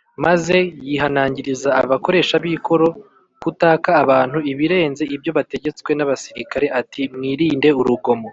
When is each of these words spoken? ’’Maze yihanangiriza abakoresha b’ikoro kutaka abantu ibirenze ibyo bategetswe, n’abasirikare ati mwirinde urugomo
’’Maze 0.24 0.56
yihanangiriza 0.88 1.68
abakoresha 1.82 2.34
b’ikoro 2.42 2.88
kutaka 3.42 3.90
abantu 4.02 4.38
ibirenze 4.52 5.02
ibyo 5.14 5.30
bategetswe, 5.38 5.90
n’abasirikare 5.94 6.66
ati 6.80 7.02
mwirinde 7.14 7.68
urugomo 7.80 8.30